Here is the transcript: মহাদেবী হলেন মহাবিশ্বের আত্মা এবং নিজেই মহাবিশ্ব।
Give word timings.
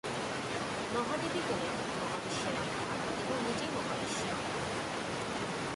মহাদেবী 0.93 1.41
হলেন 1.47 1.75
মহাবিশ্বের 1.99 2.55
আত্মা 2.55 2.95
এবং 3.21 3.37
নিজেই 3.47 3.69
মহাবিশ্ব। 3.75 4.21